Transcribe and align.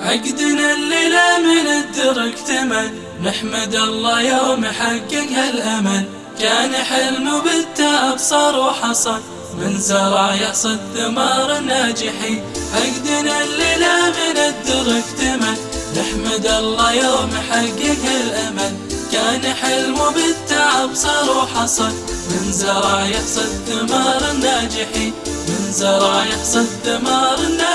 عقدنا 0.00 0.72
الليلة 0.72 1.38
من 1.38 1.66
الدر 1.66 2.28
اكتمل 2.28 2.90
نحمد 3.24 3.74
الله 3.74 4.20
يوم 4.20 4.64
حقق 4.64 5.26
هالأمل. 5.36 6.04
كان 6.40 6.74
حلم 6.74 7.40
بالتعب 7.40 8.18
صار 8.18 8.58
وحصل. 8.60 9.20
من 9.58 9.78
زرع 9.78 10.34
يحصد 10.34 10.78
ثمار 10.96 11.56
الناجحين. 11.56 12.42
عقدنا 12.74 13.44
الليلة 13.44 14.10
من 14.10 14.36
الدر 14.36 14.98
اكتمل 14.98 15.56
نحمد 15.96 16.46
الله 16.46 16.92
يوم 16.92 17.30
حقق 17.50 18.02
الأمل 18.20 18.76
كان 19.12 19.54
حلم 19.54 19.98
بالتعب 20.14 20.94
صار 20.94 21.30
وحصل. 21.30 21.92
من 22.30 22.52
زرع 22.52 23.06
يحصد 23.06 23.50
ثمار 23.66 24.30
الناجحين. 24.30 25.12
من 25.48 25.72
زرع 25.72 26.24
يحصد 26.24 26.66
ثمار 26.84 27.38
الناجحين. 27.38 27.67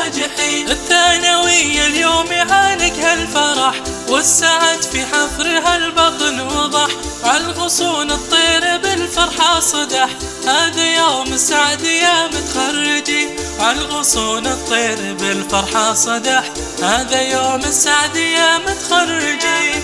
الثانوية 0.71 1.87
اليوم 1.87 2.31
يعانق 2.31 2.95
هالفرح 2.99 3.75
والسعد 4.09 4.81
في 4.81 5.05
حفرها 5.05 5.75
البطن 5.75 6.41
وضح. 6.41 6.87
عالغصون 7.23 8.11
الطير 8.11 8.77
بالفرحة 8.77 9.59
صدح 9.59 10.09
هذا 10.47 10.95
يوم 10.95 11.33
السعد 11.33 11.81
يا 11.81 12.27
متخرجي. 12.27 13.29
عالغصون 13.59 14.47
الطير 14.47 15.13
بالفرحة 15.13 15.93
صدح 15.93 16.43
هذا 16.83 17.21
يوم 17.21 17.59
السعد 17.59 18.15
يا 18.15 18.57
متخرجي. 18.57 19.83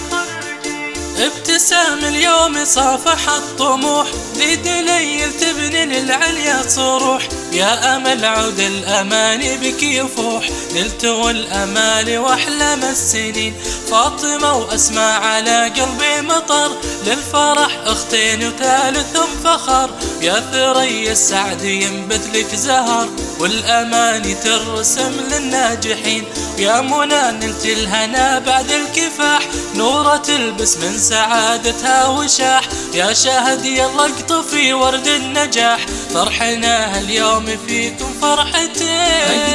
ابتسام 1.37 1.99
اليوم 1.99 2.65
صافح 2.65 3.29
الطموح 3.29 4.07
دليل 4.55 5.39
تبني 5.39 5.85
للعليا 5.85 6.63
صروح. 6.67 7.27
يا 7.51 7.95
أمل 7.95 8.25
عود 8.25 8.59
الأمان 8.59 9.57
بك 9.57 9.83
يفوح. 9.83 10.49
نلت 10.75 11.03
الأمال 11.03 12.17
وأحلام 12.17 12.83
السنين. 12.83 13.55
فاطمة 13.91 14.53
وأسماء 14.53 15.21
على 15.21 15.73
قلبي 15.77 16.21
مطر. 16.21 16.71
للفرح 17.05 17.79
أختين 17.85 18.47
وثالثهم 18.47 19.29
فخر. 19.43 19.89
يا 20.21 20.43
ثري 20.51 21.11
السعد 21.11 21.61
ينبت 21.61 22.21
لك 22.33 22.55
زهر 22.55 23.09
والأمان 23.39 24.35
ترسم 24.43 25.11
للناجحين. 25.31 26.23
يا 26.57 26.81
منى 26.81 27.31
نلت 27.31 27.65
الهنا 27.65 28.39
بعد 28.39 28.71
الكفاح 28.71 29.41
نورة 29.75 30.17
تلبس 30.17 30.77
من 30.77 30.97
سعادتها 30.97 32.07
وشاح. 32.07 32.63
يا 32.93 33.13
شاهد 33.13 33.65
يلا 33.65 34.05
اقطفي 34.05 34.73
ورد 34.73 35.07
النجاح 35.07 35.85
فرحنا 36.13 36.99
اليوم 36.99 37.45
فيكم 37.67 38.13
فرحتين. 38.21 38.89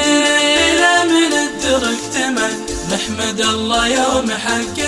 الليلة 0.05 1.05
من 1.05 1.33
الدر 1.33 1.95
اكتمل 1.95 2.53
نحمد 2.93 3.41
الله 3.41 3.87
يوم 3.87 4.31
كان 4.77 4.84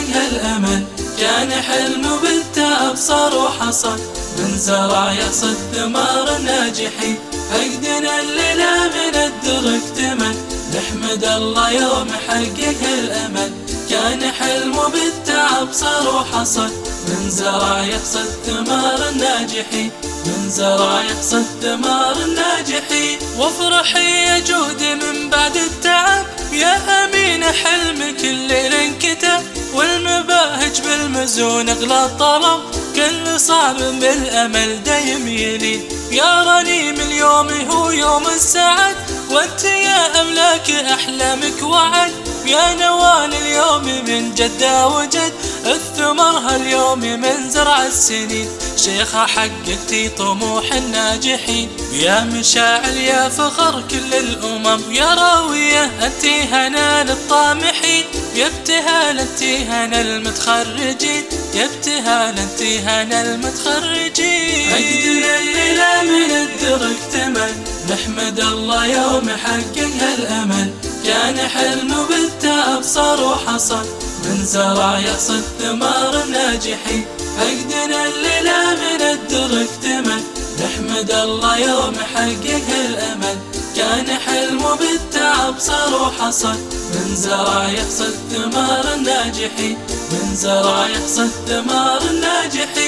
حلم 1.62 2.18
بالتعب 2.22 2.96
صار 2.96 3.34
وحصل. 3.34 3.98
من 4.38 4.58
زرع 4.58 5.12
يحصد 5.12 5.56
ثمار 5.74 6.36
الناجحين. 6.36 7.18
عقدنا 7.52 8.20
الليلة 8.20 8.88
من 8.88 9.14
الدر 9.14 9.76
اكتمل. 9.76 10.36
نحمد 10.76 11.24
الله 11.24 11.70
يوم 11.70 12.08
حقق 12.28 12.88
الأمل. 12.98 13.52
كان 13.90 14.32
حلم 14.32 14.72
بالتعب 14.72 15.72
صار 15.72 16.08
وحصل. 16.08 16.70
من 17.08 17.30
زرع 17.30 17.82
يحصد 17.84 18.28
ثمار 18.46 19.08
الناجحين. 19.08 19.90
من 20.26 20.50
زرع 20.50 21.02
يحصد 21.02 21.44
ثمار 21.62 22.16
الناجحين. 22.16 23.18
وافرحي 23.38 24.26
يا 24.26 24.38
جهد 24.38 24.82
من 24.82 25.30
بعد 25.30 25.56
التعب. 25.56 26.26
يا 26.52 27.04
أمين 27.04 27.44
حلمك 27.44 28.24
الليل 28.24 28.74
انكتب. 28.74 29.55
والمباهج 29.76 30.80
بالمزون 30.80 31.68
اغلى 31.68 32.04
الطلب. 32.04 32.60
كل 32.96 33.40
صعب 33.40 33.76
بالأمل 33.76 34.82
دايم 34.82 35.28
يلين 35.28 35.88
يا 36.10 36.42
رنيم 36.42 37.00
اليوم 37.00 37.48
هو 37.70 37.90
يوم 37.90 38.26
السعد. 38.26 38.96
وانت 39.30 39.64
يا 39.64 40.20
أملاك 40.20 40.70
أحلامك 40.70 41.62
وعد. 41.62 42.12
يا 42.46 42.74
نوال 42.74 43.34
اليوم 43.34 43.84
من 43.84 44.34
جدة 44.34 44.88
وجد. 44.88 45.32
الثمر 45.66 46.38
هاليوم 46.38 46.98
من 46.98 47.50
زرع 47.50 47.86
السنين. 47.86 48.48
شيخة 48.76 49.26
حققتي 49.26 50.08
طموح 50.08 50.72
الناجحين. 50.72 51.68
يا 51.92 52.20
مشاعل 52.20 52.96
يا 52.96 53.28
فخر 53.28 53.82
كل 53.90 54.14
الأمم. 54.14 54.80
يا 54.90 55.14
راوية 55.14 55.84
أنت 55.84 56.24
هنا 56.24 57.04
للطامحين 57.04 58.04
يا 58.36 58.46
ابتهال 58.46 59.26
هنا 59.68 60.00
المتخرجين 60.00 61.24
يا 61.54 61.64
ابتهال 61.64 62.34
هنا 62.60 63.22
المتخرجين 63.22 64.72
عقدنا 64.72 65.38
الليلة 65.38 66.02
من 66.02 66.30
الدر 66.30 66.90
اكتمل 66.90 67.52
نحمد 67.90 68.40
الله 68.40 68.86
يوم 68.86 69.30
حقق 69.30 69.90
هالأمل. 70.00 70.70
كان 71.06 71.38
حلم 71.48 72.06
بالتعب 72.08 72.82
صار 72.82 73.24
وحصل 73.24 73.86
من 74.24 74.44
زرع 74.44 74.98
يحصد 74.98 75.42
ثمار 75.60 76.22
الناجحين. 76.24 77.04
عقدنا 77.38 78.06
الليلة 78.06 78.74
من 78.74 79.02
الدر 79.02 79.64
اكتمل 79.64 80.22
نحمد 80.64 81.10
الله 81.10 81.58
يوم 81.58 81.94
حقق 82.14 82.66
الأمل 82.88 83.38
كان 83.76 84.18
حلم 84.26 84.62
بالتعب 84.80 85.58
صار 85.58 86.02
وحصل 86.02 86.75
من 86.96 87.14
زرع 87.14 87.68
يحصد 87.68 88.14
ثمار 88.30 88.94
الناجحين 88.94 89.78
من 90.12 90.34
زرع 90.34 90.88
يحصد 90.88 91.30
ثمار 91.48 92.02
الناجحين 92.10 92.85